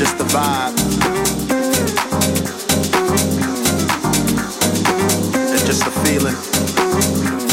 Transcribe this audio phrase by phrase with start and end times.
[0.00, 0.72] just the vibe.
[5.52, 6.34] It's just the feeling.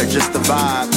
[0.01, 0.96] It's just the vibe.